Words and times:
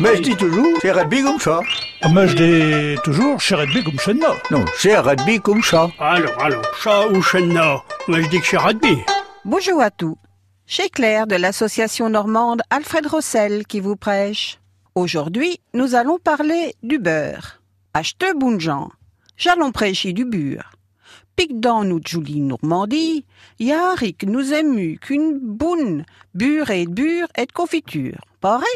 Mais 0.00 0.14
je 0.16 0.22
dis 0.22 0.36
toujours, 0.36 0.78
c'est 0.80 0.92
rugby 0.92 1.22
comme 1.22 1.40
ça. 1.40 1.60
Mais 2.14 2.28
je 2.28 2.36
dis 2.36 3.00
toujours, 3.02 3.40
chez 3.40 3.56
Redby 3.56 3.82
comme 3.82 4.16
moi. 4.18 4.36
Non, 4.52 4.64
c'est 4.76 4.96
rugby 4.96 5.40
comme 5.40 5.60
ça. 5.60 5.90
Alors, 5.98 6.40
alors, 6.40 6.62
chat 6.80 7.08
ou 7.08 7.20
chenna 7.20 7.82
Moi, 8.06 8.20
je 8.20 8.28
dis 8.28 8.40
que 8.40 8.46
c'est 8.46 8.58
rugby. 8.58 8.98
Bonjour 9.44 9.80
à 9.82 9.90
tous. 9.90 10.16
Chez 10.66 10.88
Claire 10.88 11.26
de 11.26 11.34
l'association 11.34 12.10
normande 12.10 12.62
Alfred 12.70 13.06
Rossel 13.06 13.66
qui 13.66 13.80
vous 13.80 13.96
prêche. 13.96 14.60
Aujourd'hui, 14.94 15.58
nous 15.74 15.96
allons 15.96 16.18
parler 16.18 16.76
du 16.84 17.00
beurre. 17.00 17.60
Acheteux 17.92 18.34
gens, 18.58 18.92
j'allons 19.36 19.72
prêcher 19.72 20.12
du 20.12 20.24
beurre. 20.24 20.70
Pique 21.34 21.58
dans 21.58 21.82
nous 21.82 22.00
jolie 22.06 22.40
Normandie, 22.40 23.24
Yarik 23.58 24.22
nous 24.24 24.52
ému 24.52 24.98
qu'une 25.00 25.38
boune, 25.40 26.04
bure 26.34 26.70
et 26.70 26.86
bure 26.86 27.26
et 27.36 27.46
de 27.46 27.52
confiture. 27.52 28.18
Pareil? 28.40 28.66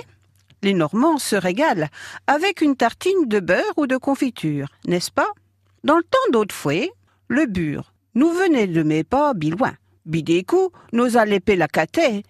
Les 0.63 0.75
Normands 0.75 1.19
se 1.19 1.35
régalent 1.35 1.89
avec 2.27 2.61
une 2.61 2.77
tartine 2.77 3.27
de 3.27 3.41
beurre 3.41 3.77
ou 3.77 3.87
de 3.87 3.97
confiture, 3.97 4.69
n'est-ce 4.87 5.11
pas? 5.11 5.31
Dans 5.83 5.97
le 5.97 6.05
temps 6.05 6.31
d'autrefois, 6.33 6.87
le 7.27 7.47
beurre 7.47 7.93
nous 8.15 8.31
venait 8.31 8.69
de 8.69 8.83
mes 8.83 9.03
pas 9.03 9.35
biloin. 9.35 9.75
Bidécou 10.07 10.71
nous 10.93 11.17
a 11.17 11.25
la 11.25 11.69
caté, 11.69 12.23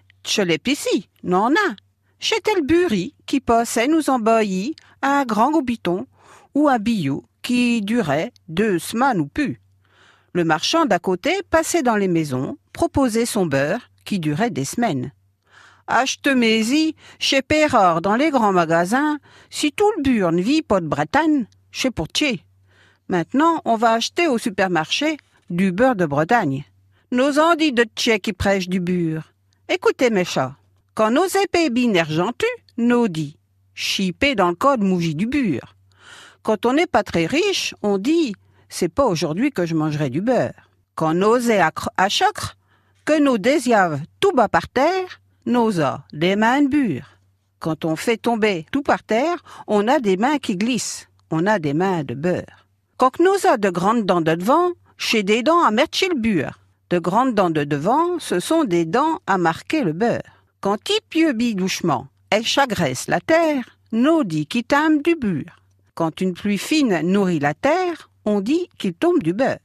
ici, 0.67 1.09
non 1.23 1.49
a. 1.49 1.75
C'était 2.19 2.55
le 2.55 2.61
buri 2.61 3.13
qui 3.25 3.39
passait 3.39 3.87
nous 3.87 4.09
enbaillir 4.09 4.73
à 5.01 5.19
un 5.19 5.25
grand 5.25 5.51
gobiton 5.51 6.07
ou 6.55 6.69
un 6.69 6.79
billot 6.79 7.25
qui 7.41 7.81
durait 7.81 8.31
deux 8.47 8.79
semaines 8.79 9.19
ou 9.19 9.27
plus. 9.27 9.59
Le 10.33 10.43
marchand 10.43 10.85
d'à 10.85 10.99
côté 10.99 11.41
passait 11.49 11.83
dans 11.83 11.97
les 11.97 12.07
maisons, 12.07 12.57
proposait 12.71 13.25
son 13.25 13.45
beurre 13.45 13.89
qui 14.05 14.19
durait 14.19 14.49
des 14.49 14.65
semaines. 14.65 15.11
Achetez-y 15.95 16.95
chez 17.19 17.43
Pérard 17.43 18.01
dans 18.01 18.15
les 18.15 18.31
grands 18.31 18.51
magasins, 18.51 19.19
si 19.51 19.71
tout 19.71 19.91
le 19.95 20.01
beurre 20.01 20.31
ne 20.31 20.41
vit 20.41 20.63
pas 20.63 20.81
de 20.81 20.87
Bretagne, 20.87 21.45
chez 21.69 21.91
Portier. 21.91 22.43
Maintenant, 23.09 23.61
on 23.63 23.75
va 23.75 23.91
acheter 23.91 24.27
au 24.27 24.39
supermarché 24.39 25.17
du 25.51 25.71
beurre 25.71 25.95
de 25.95 26.07
Bretagne. 26.07 26.65
Nos 27.11 27.37
andis 27.37 27.73
de 27.73 27.83
Tchè 27.83 28.19
qui 28.19 28.33
prêchent 28.33 28.69
du 28.69 28.79
beurre. 28.79 29.33
Écoutez 29.69 30.09
mes 30.09 30.25
chats, 30.25 30.55
quand 30.95 31.11
nos 31.11 31.27
épées 31.27 31.69
binaires 31.69 32.33
nos 32.77 33.07
dit 33.07 33.37
chipé 33.75 34.33
dans 34.33 34.49
le 34.49 34.55
code 34.55 34.81
mougi 34.81 35.13
du 35.13 35.27
beurre. 35.27 35.75
Quand 36.41 36.65
on 36.65 36.73
n'est 36.73 36.87
pas 36.87 37.03
très 37.03 37.27
riche, 37.27 37.75
on 37.83 37.99
dit 37.99 38.33
c'est 38.67 38.89
pas 38.89 39.05
aujourd'hui 39.05 39.51
que 39.51 39.67
je 39.67 39.75
mangerai 39.75 40.09
du 40.09 40.21
beurre. 40.21 40.71
Quand 40.95 41.13
nos 41.13 41.37
à 41.51 42.09
chocre, 42.09 42.57
que 43.05 43.19
nos 43.19 43.37
désiaves 43.37 44.01
tout 44.19 44.31
bas 44.31 44.49
par 44.49 44.67
terre, 44.67 45.19
nos 45.45 45.81
a 45.81 46.03
des 46.13 46.35
mains 46.35 46.63
beurre. 46.63 47.17
Quand 47.59 47.85
on 47.85 47.95
fait 47.95 48.17
tomber 48.17 48.65
tout 48.71 48.81
par 48.81 49.03
terre, 49.03 49.37
on 49.67 49.87
a 49.87 49.99
des 49.99 50.17
mains 50.17 50.37
qui 50.37 50.57
glissent, 50.57 51.07
on 51.31 51.45
a 51.45 51.59
des 51.59 51.73
mains 51.73 52.03
de 52.03 52.13
beurre. 52.13 52.67
Quand 52.97 53.19
nous 53.19 53.47
a 53.47 53.57
de 53.57 53.69
grandes 53.69 54.05
dents 54.05 54.21
de 54.21 54.35
devant, 54.35 54.71
chez 54.97 55.23
des 55.23 55.43
dents 55.43 55.63
à 55.63 55.71
mettre 55.71 55.97
le 56.09 56.15
beurre. 56.15 56.59
De 56.89 56.99
grandes 56.99 57.33
dents 57.33 57.49
de 57.49 57.63
devant, 57.63 58.19
ce 58.19 58.39
sont 58.39 58.63
des 58.63 58.85
dents 58.85 59.19
à 59.27 59.37
marquer 59.37 59.83
le 59.83 59.93
beurre. 59.93 60.21
Quand 60.61 60.77
pieux 61.09 61.33
douchement, 61.33 62.07
elle 62.29 62.45
chagresse 62.45 63.07
la 63.07 63.19
terre, 63.19 63.77
nous 63.91 64.23
dit 64.23 64.45
qu'il 64.45 64.63
tame 64.63 65.01
du 65.01 65.15
beurre. 65.15 65.59
Quand 65.95 66.21
une 66.21 66.33
pluie 66.33 66.57
fine 66.57 67.01
nourrit 67.01 67.39
la 67.39 67.53
terre, 67.53 68.09
on 68.25 68.41
dit 68.41 68.69
qu'il 68.77 68.93
tombe 68.93 69.21
du 69.21 69.33
beurre. 69.33 69.57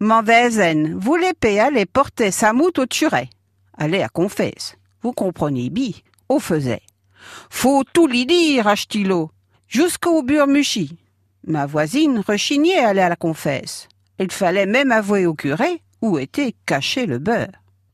Mauvaise 0.00 0.58
haine, 0.58 0.94
vous 0.98 1.16
l'épée 1.16 1.60
allez 1.60 1.86
porter 1.86 2.30
sa 2.30 2.52
moute 2.52 2.78
au 2.78 2.86
turet. 2.86 3.28
Allez 3.76 4.02
à 4.02 4.08
confesse. 4.08 4.76
Vous 5.02 5.12
comprenez 5.12 5.70
bi, 5.70 6.02
au 6.28 6.38
faisait. 6.38 6.82
Faut 7.48 7.84
tout 7.84 8.06
lui 8.06 8.26
dire, 8.26 8.66
Achtillo, 8.66 9.30
jusqu'au 9.66 10.22
beurre 10.22 10.46
muchi. 10.46 10.98
Ma 11.46 11.66
voisine 11.66 12.22
rechignait 12.26 12.78
aller 12.78 13.00
à 13.00 13.08
la 13.08 13.16
confesse. 13.16 13.88
Il 14.18 14.30
fallait 14.30 14.66
même 14.66 14.92
avouer 14.92 15.26
au 15.26 15.34
curé 15.34 15.82
où 16.02 16.18
était 16.18 16.54
caché 16.66 17.06
le 17.06 17.18
beurre. 17.18 17.48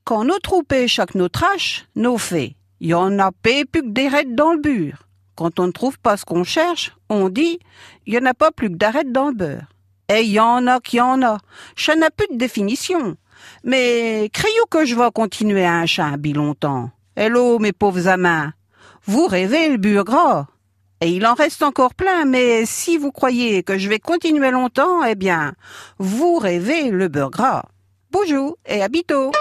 Quand 0.05 0.25
nos 0.25 0.39
troupes 0.39 0.75
chaque 0.87 1.15
notre 1.15 1.45
hache, 1.45 1.87
nos 1.97 2.19
faits, 2.19 2.53
y 2.81 2.95
en 2.95 3.19
a 3.19 3.33
pas 3.33 3.65
plus 3.71 3.83
que 3.83 3.89
des 3.89 4.09
raids 4.09 4.25
dans 4.25 4.53
le 4.53 4.61
beurre. 4.61 5.09
Quand 5.35 5.61
on 5.61 5.67
ne 5.67 5.73
trouve 5.73 5.99
pas 5.99 6.17
ce 6.17 6.25
qu'on 6.25 6.45
cherche, 6.45 6.97
on 7.09 7.29
dit, 7.29 7.59
y 8.07 8.17
en 8.19 8.25
a 8.25 8.35
pas 8.35 8.51
plus 8.51 8.71
que 8.71 8.77
d'arrêt 8.77 9.05
dans 9.05 9.29
le 9.29 9.35
beurre. 9.35 9.67
Et 10.09 10.23
y 10.23 10.41
en 10.41 10.67
a 10.67 10.81
qui 10.81 11.01
en 11.01 11.23
a. 11.23 11.39
Ça 11.77 11.95
n'a 11.97 12.11
plus 12.11 12.29
de 12.31 12.39
définition. 12.39 13.17
Mais 13.65 14.31
criez 14.33 14.55
que 14.71 14.85
je 14.85 14.95
vais 14.95 15.11
continuer 15.13 15.65
à 15.65 15.75
un 15.75 15.87
chat 15.87 16.17
bi 16.17 16.33
longtemps. 16.33 16.91
Hello, 17.19 17.59
mes 17.59 17.73
pauvres 17.73 18.09
amants. 18.09 18.51
Vous 19.07 19.27
rêvez 19.27 19.71
le 19.71 19.79
beurre 19.79 20.05
gras. 20.05 20.47
Et 21.01 21.09
il 21.09 21.27
en 21.27 21.33
reste 21.33 21.63
encore 21.63 21.95
plein, 21.95 22.27
mais 22.27 22.67
si 22.67 22.99
vous 22.99 23.11
croyez 23.11 23.63
que 23.63 23.79
je 23.79 23.89
vais 23.89 23.99
continuer 23.99 24.51
longtemps, 24.51 25.03
eh 25.03 25.15
bien, 25.15 25.55
vous 25.99 26.37
rêvez 26.37 26.91
le 26.91 27.09
beurre 27.09 27.31
gras. 27.31 27.63
Bonjour 28.11 28.59
et 28.67 28.83
à 28.83 28.89
bientôt. 28.89 29.33